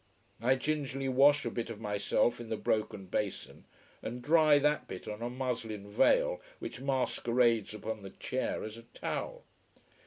[0.41, 3.65] I gingerly wash a bit of myself in the broken basin,
[4.01, 8.81] and dry that bit on a muslin veil which masquerades upon the chair as a
[8.95, 9.43] towel.